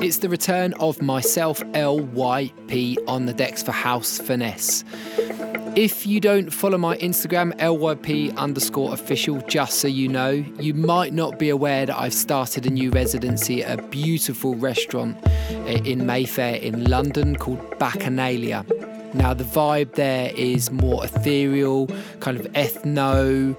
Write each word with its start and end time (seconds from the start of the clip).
It's 0.00 0.18
the 0.18 0.28
return 0.28 0.74
of 0.74 1.02
myself, 1.02 1.60
LYP, 1.72 2.96
on 3.08 3.26
the 3.26 3.32
decks 3.32 3.62
for 3.62 3.72
House 3.72 4.18
Finesse. 4.18 4.84
If 5.74 6.06
you 6.06 6.20
don't 6.20 6.52
follow 6.52 6.78
my 6.78 6.96
Instagram, 6.98 7.56
LYP 7.58 8.36
underscore 8.36 8.92
official, 8.94 9.40
just 9.42 9.80
so 9.80 9.86
you 9.88 10.08
know, 10.08 10.30
you 10.30 10.74
might 10.74 11.12
not 11.12 11.38
be 11.38 11.50
aware 11.50 11.86
that 11.86 11.96
I've 11.96 12.14
started 12.14 12.66
a 12.66 12.70
new 12.70 12.90
residency 12.90 13.62
at 13.62 13.78
a 13.78 13.82
beautiful 13.82 14.54
restaurant 14.54 15.16
eh, 15.50 15.80
in 15.84 16.06
Mayfair 16.06 16.56
in 16.56 16.84
London 16.84 17.36
called 17.36 17.60
Bacchanalia. 17.78 18.64
Now, 19.14 19.34
the 19.34 19.44
vibe 19.44 19.94
there 19.94 20.32
is 20.36 20.70
more 20.70 21.04
ethereal, 21.04 21.86
kind 22.20 22.38
of 22.38 22.46
ethno, 22.52 23.54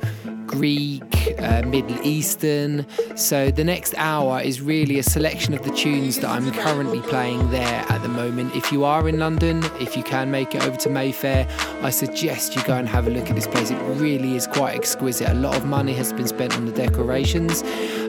Greek, 0.46 1.29
uh, 1.42 1.64
Middle 1.66 2.00
Eastern. 2.06 2.86
So 3.16 3.52
the 3.52 3.64
next 3.64 3.94
hour 3.98 4.42
is 4.42 4.62
really 4.62 5.00
a 5.00 5.04
selection 5.04 5.54
of 5.54 5.64
the 5.64 5.72
tunes 5.72 6.20
that 6.20 6.30
I'm 6.30 6.52
currently 6.52 7.02
playing 7.02 7.50
there 7.52 7.86
at 7.90 8.02
the 8.02 8.10
moment. 8.10 8.56
If 8.56 8.72
you 8.72 8.84
are 8.84 9.08
in 9.08 9.20
London, 9.20 9.64
if 9.80 9.96
you 9.98 10.04
can 10.04 10.32
make 10.32 10.56
it 10.56 10.64
over 10.64 10.78
to 10.78 10.90
Mayfair, 10.90 11.48
I 11.82 11.90
suggest 11.90 12.56
you 12.56 12.64
go 12.64 12.76
and 12.76 12.88
have 12.88 13.08
a 13.08 13.10
look 13.10 13.30
at 13.30 13.36
this 13.36 13.48
place. 13.48 13.72
It 13.72 13.82
really 14.00 14.36
is 14.36 14.48
quite 14.48 14.76
exquisite. 14.76 15.30
A 15.30 15.34
lot 15.34 15.56
of 15.56 15.66
money 15.66 15.94
has 15.94 16.14
been 16.14 16.28
spent 16.28 16.56
on 16.56 16.66
the 16.66 16.72
decorations. 16.72 17.62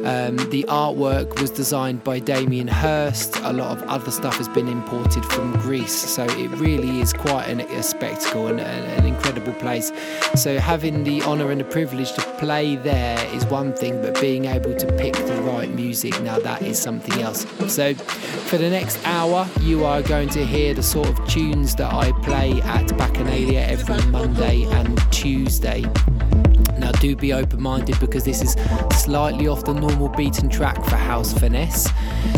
Um, 0.04 0.36
the 0.50 0.64
artwork 0.68 1.40
was 1.40 1.50
designed 1.50 2.02
by 2.02 2.18
Damien 2.20 2.68
Hirst. 2.68 3.36
A 3.40 3.52
lot 3.52 3.76
of 3.76 3.82
other 3.84 4.10
stuff 4.10 4.36
has 4.38 4.48
been 4.48 4.68
imported 4.68 5.24
from 5.26 5.52
Greece. 5.58 5.92
So 5.92 6.24
it 6.24 6.48
really 6.58 7.00
is 7.00 7.12
quite 7.12 7.48
an, 7.48 7.60
a 7.60 7.82
spectacle 7.82 8.46
and 8.46 8.60
an 8.60 9.04
incredible 9.04 9.52
place. 9.54 9.92
So 10.34 10.58
having 10.58 11.04
the 11.04 11.22
honour 11.22 11.50
and 11.50 11.60
the 11.60 11.64
privilege 11.64 12.12
to 12.14 12.22
play 12.38 12.76
there 12.76 13.19
is 13.34 13.44
one 13.46 13.72
thing, 13.72 14.00
but 14.02 14.20
being 14.20 14.46
able 14.46 14.74
to 14.74 14.86
pick 14.96 15.14
the 15.14 15.42
right 15.42 15.70
music, 15.70 16.20
now 16.22 16.38
that 16.38 16.62
is 16.62 16.78
something 16.78 17.20
else. 17.22 17.46
So, 17.72 17.94
for 17.94 18.58
the 18.58 18.70
next 18.70 18.98
hour, 19.06 19.48
you 19.60 19.84
are 19.84 20.02
going 20.02 20.28
to 20.30 20.44
hear 20.44 20.74
the 20.74 20.82
sort 20.82 21.08
of 21.08 21.28
tunes 21.28 21.74
that 21.76 21.92
I 21.92 22.12
play 22.22 22.60
at 22.62 22.86
Bacchanalia 22.88 23.68
every 23.68 24.02
Monday 24.10 24.64
and 24.64 24.98
Tuesday. 25.12 25.84
Now, 26.90 27.00
do 27.00 27.14
be 27.14 27.32
open 27.32 27.62
minded 27.62 28.00
because 28.00 28.24
this 28.24 28.42
is 28.42 28.56
slightly 29.00 29.46
off 29.46 29.64
the 29.64 29.74
normal 29.74 30.08
beaten 30.08 30.48
track 30.48 30.84
for 30.84 30.96
House 30.96 31.32
Finesse. 31.32 31.88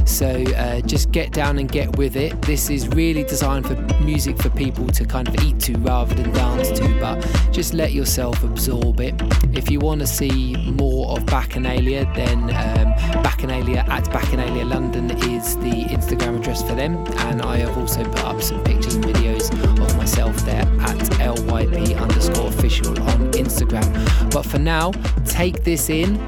So, 0.04 0.44
uh, 0.56 0.80
just 0.82 1.10
get 1.10 1.32
down 1.32 1.58
and 1.58 1.70
get 1.70 1.96
with 1.96 2.16
it. 2.16 2.40
This 2.42 2.68
is 2.68 2.86
really 2.88 3.24
designed 3.24 3.66
for 3.66 3.74
music 4.04 4.36
for 4.42 4.50
people 4.50 4.86
to 4.88 5.06
kind 5.06 5.26
of 5.26 5.42
eat 5.42 5.58
to 5.60 5.78
rather 5.78 6.14
than 6.14 6.32
dance 6.32 6.70
to, 6.78 7.00
but 7.00 7.26
just 7.50 7.72
let 7.72 7.92
yourself 7.92 8.42
absorb 8.44 9.00
it. 9.00 9.14
If 9.54 9.70
you 9.70 9.78
want 9.78 10.00
to 10.02 10.06
see 10.06 10.54
more 10.72 11.16
of 11.16 11.24
Bacchanalia, 11.24 12.14
then 12.14 12.42
um, 12.42 12.92
Bacchanalia 13.24 13.88
at 13.88 14.04
Bacchanalia 14.04 14.68
London 14.68 15.10
is 15.30 15.56
the 15.58 15.84
Instagram 15.88 16.38
address 16.38 16.62
for 16.62 16.74
them. 16.74 16.96
And 17.30 17.40
I 17.40 17.56
have 17.56 17.78
also 17.78 18.04
put 18.04 18.24
up 18.24 18.42
some 18.42 18.62
pictures 18.64 18.96
and 18.96 19.04
videos 19.04 19.50
of 19.82 19.96
myself 19.96 20.36
there 20.44 20.66
at 20.80 21.11
LYP 21.46 22.00
underscore 22.00 22.48
official 22.48 22.90
on 23.02 23.32
Instagram. 23.32 24.32
But 24.32 24.44
for 24.44 24.58
now, 24.58 24.92
take 25.24 25.64
this 25.64 25.90
in. 25.90 26.24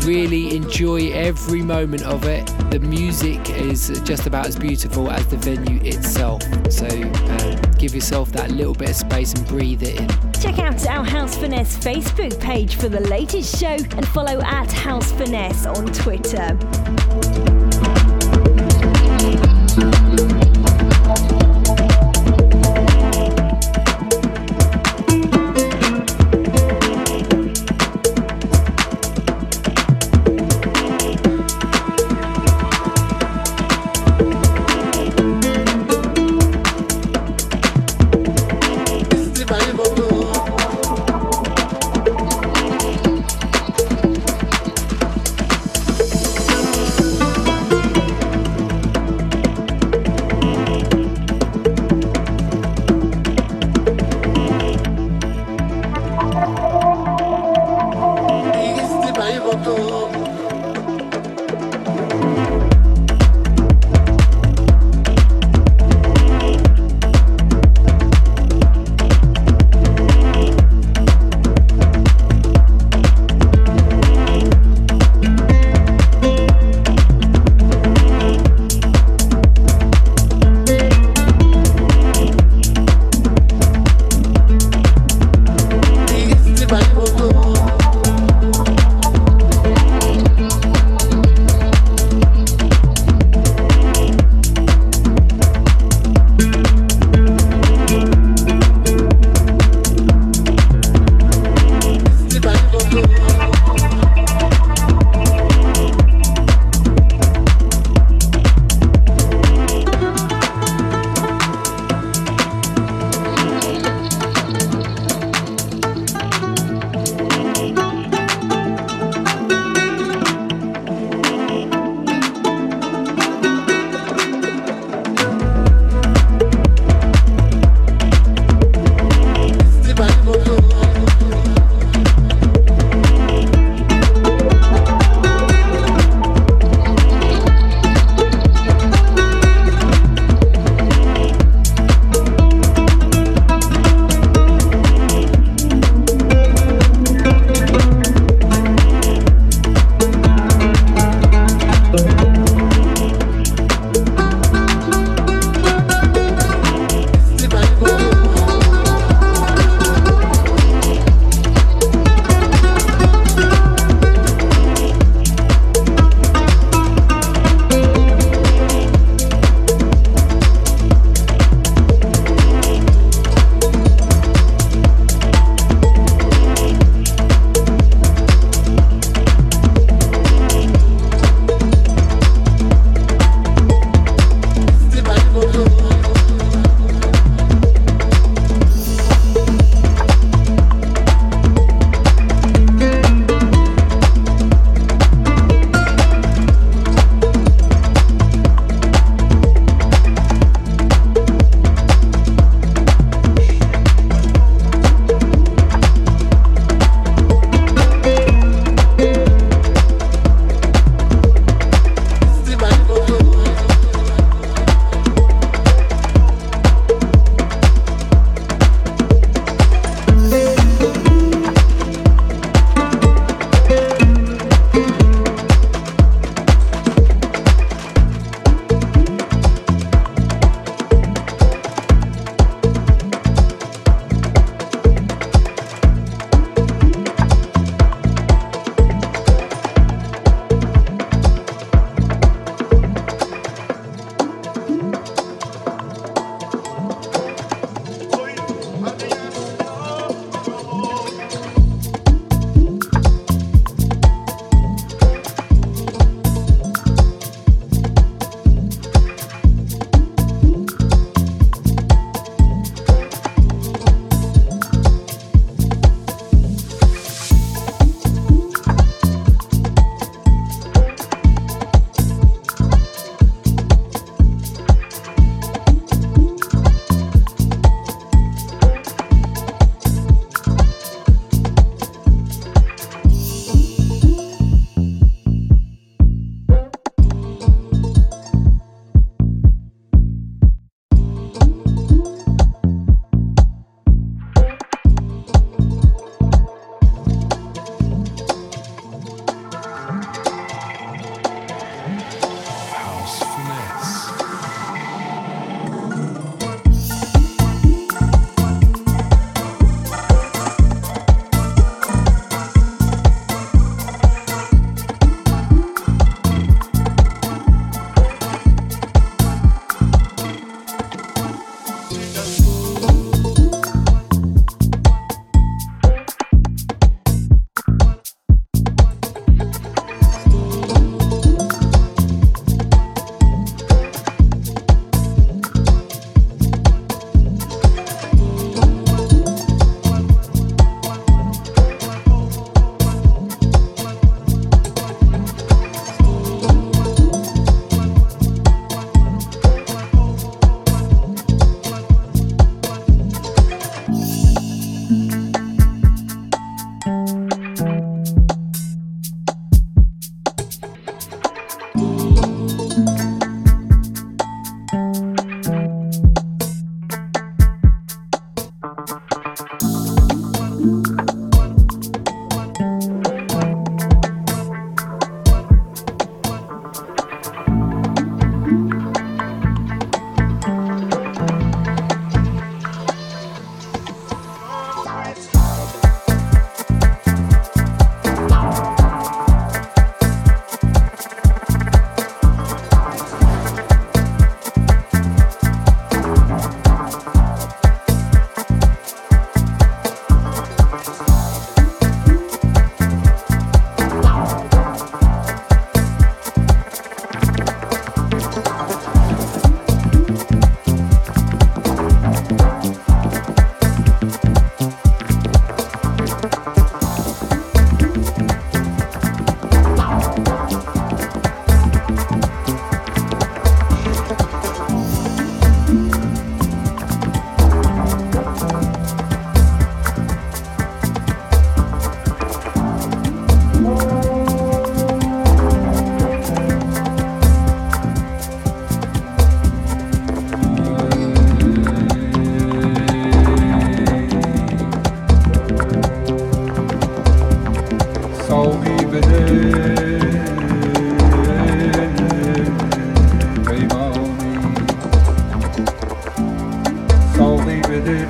Really 0.00 0.54
enjoy 0.54 1.10
every 1.12 1.62
moment 1.62 2.04
of 2.04 2.24
it. 2.24 2.46
The 2.70 2.78
music 2.80 3.50
is 3.50 4.00
just 4.04 4.26
about 4.26 4.46
as 4.46 4.56
beautiful 4.56 5.10
as 5.10 5.26
the 5.26 5.36
venue 5.36 5.82
itself. 5.82 6.42
So 6.70 6.86
uh, 6.86 7.56
give 7.78 7.94
yourself 7.94 8.30
that 8.32 8.50
little 8.50 8.74
bit 8.74 8.90
of 8.90 8.96
space 8.96 9.32
and 9.32 9.46
breathe 9.46 9.82
it 9.82 10.00
in. 10.00 10.08
Check 10.40 10.58
out 10.58 10.86
our 10.86 11.04
House 11.04 11.36
Finesse 11.36 11.76
Facebook 11.78 12.38
page 12.40 12.76
for 12.76 12.88
the 12.88 13.00
latest 13.00 13.58
show 13.58 13.76
and 13.76 14.06
follow 14.08 14.40
at 14.42 14.70
House 14.70 15.10
Finesse 15.12 15.66
on 15.66 15.86
Twitter. 15.86 16.56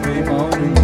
every 0.05 0.23
morning. 0.25 0.76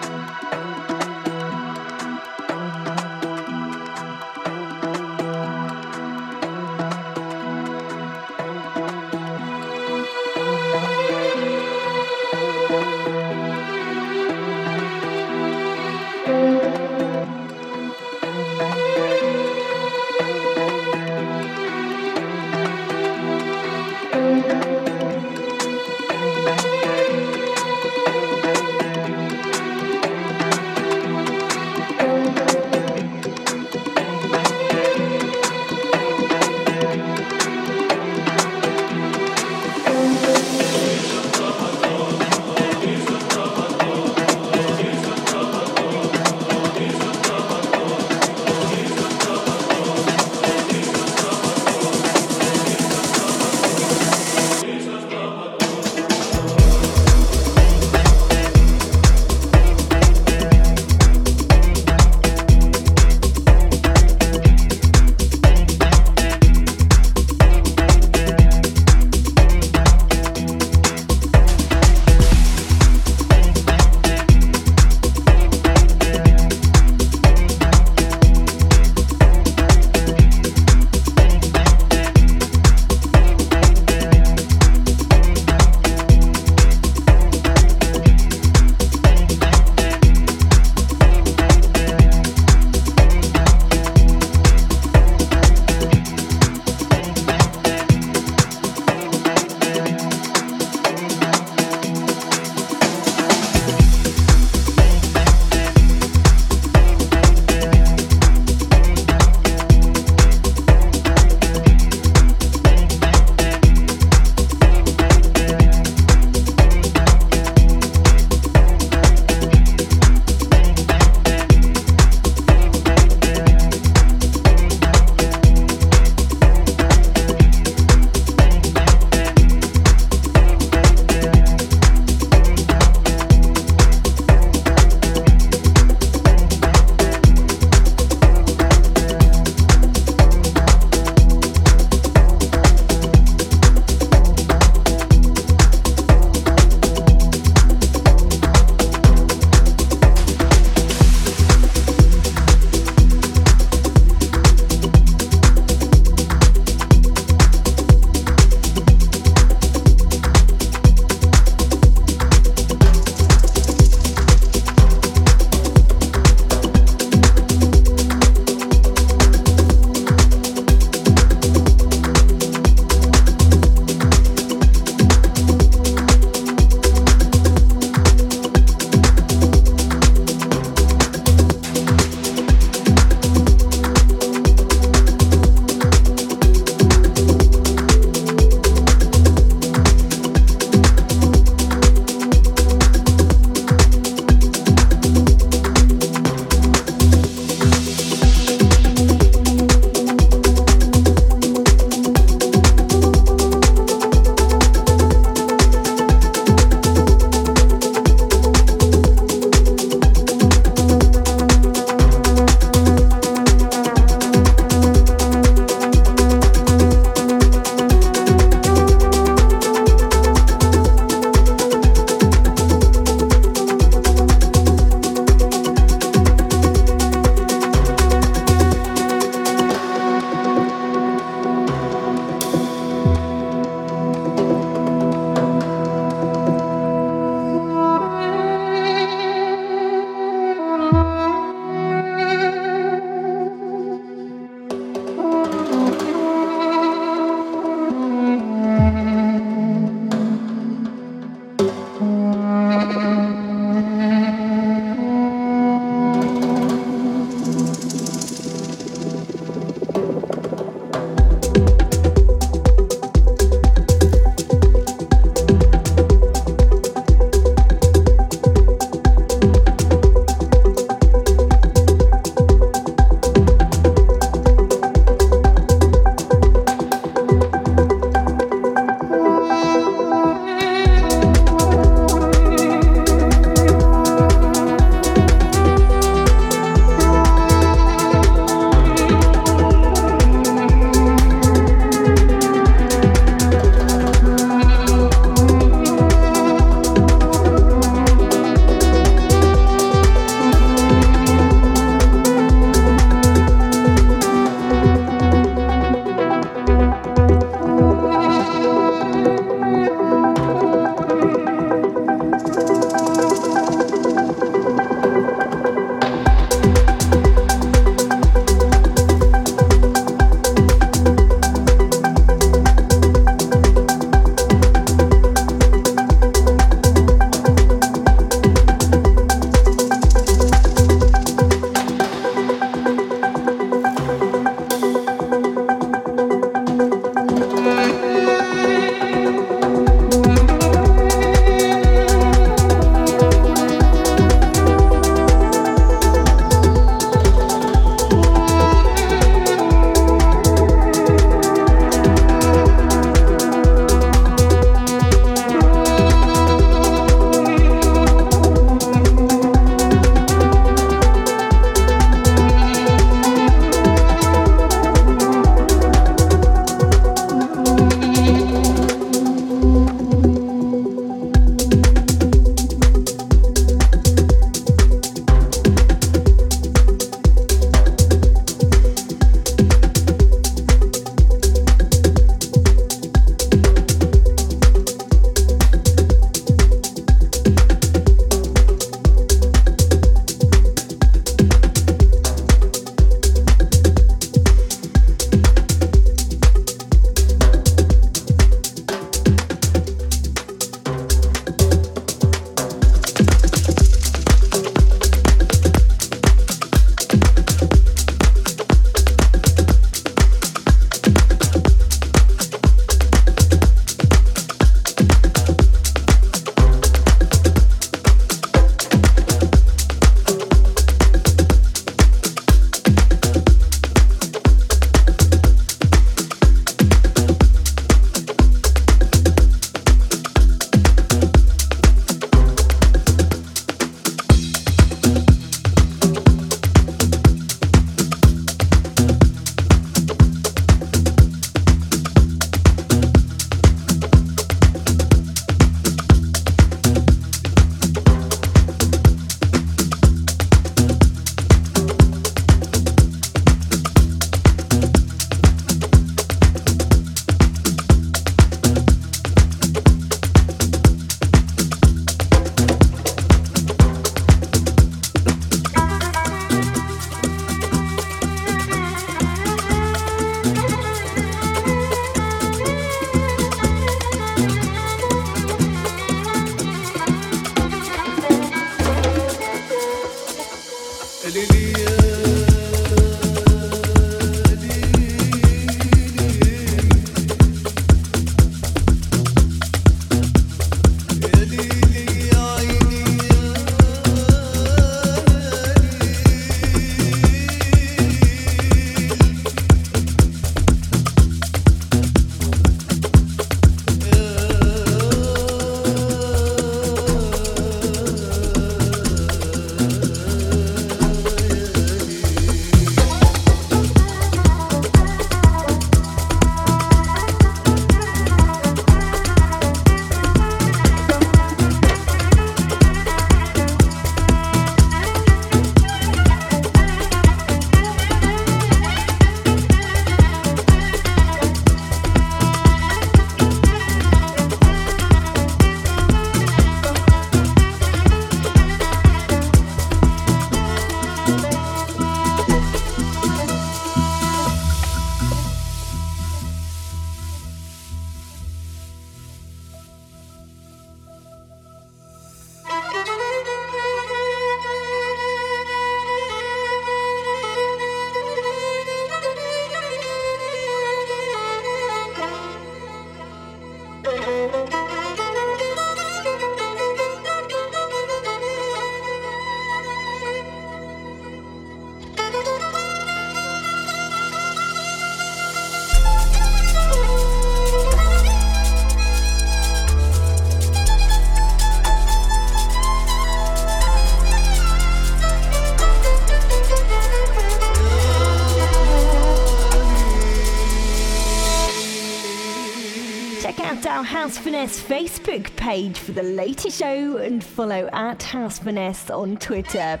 Finesse 594.66 594.82
Facebook 594.82 595.54
page 595.54 595.96
for 595.96 596.10
the 596.10 596.24
latest 596.24 596.76
show 596.76 597.18
and 597.18 597.44
follow 597.44 597.88
at 597.92 598.20
House 598.20 598.58
Finesse 598.58 599.10
on 599.10 599.36
Twitter. 599.36 600.00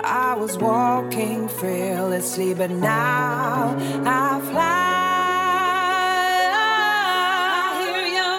I 0.00 0.34
was 0.38 0.56
walking 0.58 1.48
fearlessly, 1.48 2.54
but 2.54 2.70
now 2.70 3.76
I 4.04 4.40
fly. 4.50 4.94
Your 8.16 8.38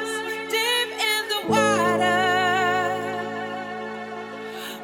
voice 0.00 0.14
deep 0.50 0.90
in 1.12 1.22
the 1.32 1.40
water 1.54 2.22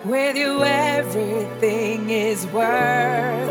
with 0.05 0.37
you, 0.37 0.63
everything 0.65 2.11
is 2.11 2.47
worth 2.49 3.50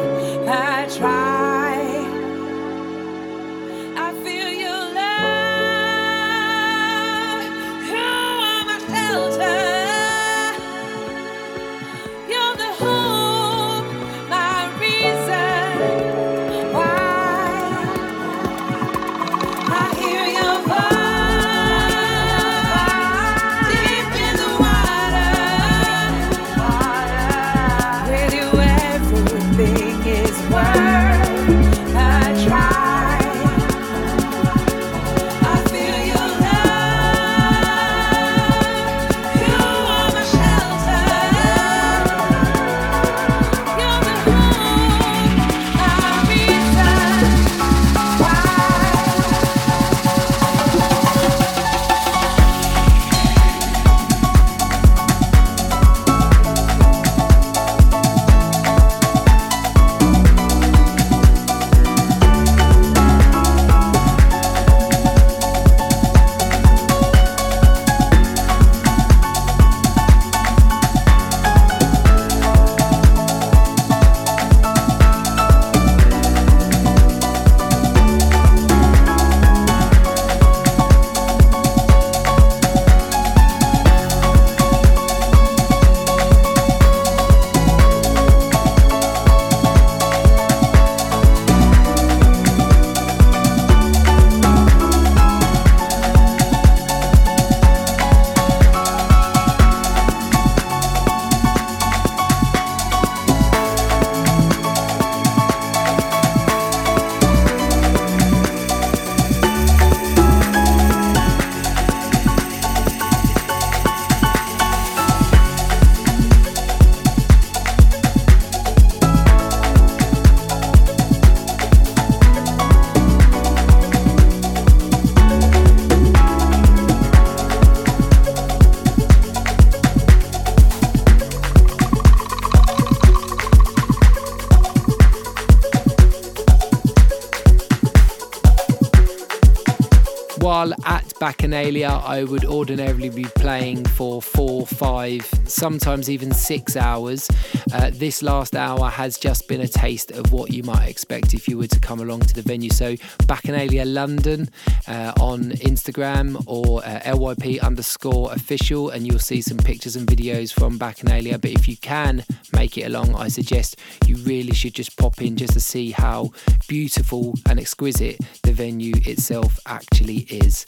Bacchanalia, 141.79 141.98
I 142.09 142.23
would 142.23 142.43
ordinarily 142.43 143.09
be 143.09 143.25
playing 143.35 143.85
for 143.85 144.19
four, 144.19 144.65
five, 144.65 145.21
sometimes 145.45 146.09
even 146.09 146.31
six 146.31 146.75
hours. 146.75 147.29
Uh, 147.71 147.91
this 147.93 148.23
last 148.23 148.55
hour 148.55 148.89
has 148.89 149.15
just 149.15 149.47
been 149.47 149.61
a 149.61 149.67
taste 149.67 150.09
of 150.09 150.31
what 150.31 150.49
you 150.51 150.63
might 150.63 150.87
expect 150.87 151.35
if 151.35 151.47
you 151.47 151.59
were 151.59 151.67
to 151.67 151.79
come 151.79 151.99
along 151.99 152.21
to 152.21 152.33
the 152.33 152.41
venue. 152.41 152.71
So, 152.71 152.95
Bacchanalia 153.27 153.85
London 153.85 154.49
uh, 154.87 155.13
on 155.21 155.51
Instagram 155.51 156.43
or 156.47 156.83
uh, 156.83 156.99
LYP 157.01 157.61
underscore 157.61 158.33
official, 158.33 158.89
and 158.89 159.05
you'll 159.05 159.19
see 159.19 159.43
some 159.43 159.59
pictures 159.59 159.95
and 159.95 160.07
videos 160.07 160.51
from 160.51 160.79
Bacchanalia. 160.79 161.39
But 161.39 161.51
if 161.51 161.67
you 161.67 161.77
can 161.77 162.25
make 162.53 162.75
it 162.75 162.87
along, 162.87 163.13
I 163.13 163.27
suggest 163.27 163.75
you 164.07 164.15
really 164.15 164.55
should 164.55 164.73
just 164.73 164.97
pop 164.97 165.21
in 165.21 165.37
just 165.37 165.53
to 165.53 165.59
see 165.59 165.91
how 165.91 166.31
beautiful 166.67 167.35
and 167.47 167.59
exquisite 167.59 168.19
the 168.41 168.51
venue 168.51 168.93
itself 169.05 169.59
actually 169.67 170.21
is. 170.31 170.65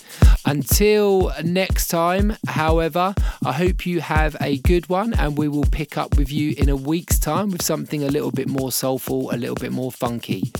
Next 1.43 1.87
time, 1.87 2.35
however, 2.47 3.13
I 3.45 3.51
hope 3.53 3.85
you 3.85 4.01
have 4.01 4.35
a 4.41 4.57
good 4.59 4.89
one 4.89 5.13
and 5.13 5.37
we 5.37 5.47
will 5.47 5.65
pick 5.65 5.97
up 5.97 6.17
with 6.17 6.31
you 6.31 6.53
in 6.57 6.69
a 6.69 6.75
week's 6.75 7.19
time 7.19 7.51
with 7.51 7.61
something 7.61 8.03
a 8.03 8.07
little 8.07 8.31
bit 8.31 8.47
more 8.47 8.71
soulful, 8.71 9.31
a 9.31 9.37
little 9.37 9.55
bit 9.55 9.71
more 9.71 9.91
funky. 9.91 10.51